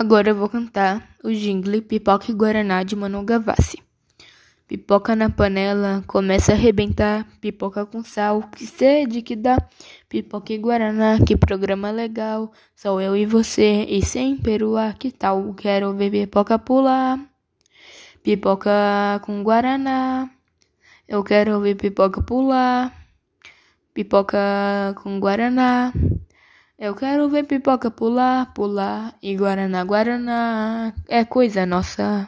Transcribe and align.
Agora 0.00 0.30
eu 0.30 0.34
vou 0.34 0.48
cantar 0.48 1.06
o 1.22 1.30
jingle 1.30 1.82
Pipoca 1.82 2.30
e 2.30 2.34
Guaraná 2.34 2.82
de 2.82 2.96
Manu 2.96 3.22
Gavassi. 3.22 3.82
Pipoca 4.66 5.14
na 5.14 5.28
panela, 5.28 6.02
começa 6.06 6.52
a 6.52 6.54
arrebentar. 6.54 7.26
Pipoca 7.38 7.84
com 7.84 8.02
sal, 8.02 8.44
que 8.44 8.66
sede 8.66 9.20
que 9.20 9.36
dá. 9.36 9.58
Pipoca 10.08 10.54
e 10.54 10.56
Guaraná, 10.56 11.18
que 11.18 11.36
programa 11.36 11.90
legal. 11.90 12.50
Sou 12.74 12.98
eu 12.98 13.14
e 13.14 13.26
você, 13.26 13.84
e 13.90 14.02
sem 14.02 14.38
peruá, 14.38 14.94
que 14.94 15.10
tal? 15.12 15.52
Quero 15.52 15.92
ver 15.92 16.10
pipoca 16.10 16.58
pular. 16.58 17.20
Pipoca 18.22 18.70
com 19.20 19.42
Guaraná, 19.42 20.30
eu 21.06 21.22
quero 21.22 21.60
ver 21.60 21.74
pipoca 21.74 22.22
pular. 22.22 22.90
Pipoca 23.92 24.38
com 25.02 25.20
Guaraná. 25.20 25.92
Eu 26.80 26.94
quero 26.94 27.28
ver 27.28 27.44
pipoca 27.44 27.90
pular, 27.90 28.54
pular 28.54 29.14
e 29.22 29.36
Guaraná, 29.36 29.84
Guaraná 29.84 30.94
é 31.08 31.26
coisa 31.26 31.66
nossa. 31.66 32.26